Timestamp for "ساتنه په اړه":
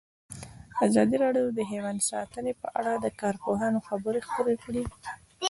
2.09-2.93